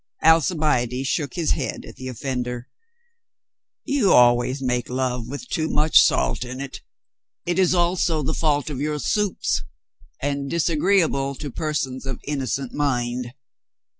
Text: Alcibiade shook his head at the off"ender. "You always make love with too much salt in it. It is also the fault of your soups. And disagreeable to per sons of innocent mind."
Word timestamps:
Alcibiade 0.23 1.03
shook 1.05 1.35
his 1.35 1.51
head 1.51 1.85
at 1.85 1.95
the 1.95 2.09
off"ender. 2.09 2.67
"You 3.85 4.11
always 4.11 4.59
make 4.59 4.89
love 4.89 5.27
with 5.27 5.47
too 5.47 5.69
much 5.69 5.99
salt 6.01 6.43
in 6.43 6.59
it. 6.59 6.81
It 7.45 7.59
is 7.59 7.75
also 7.75 8.23
the 8.23 8.33
fault 8.33 8.71
of 8.71 8.81
your 8.81 8.97
soups. 8.97 9.61
And 10.19 10.49
disagreeable 10.49 11.35
to 11.35 11.51
per 11.51 11.75
sons 11.75 12.07
of 12.07 12.19
innocent 12.23 12.73
mind." 12.73 13.35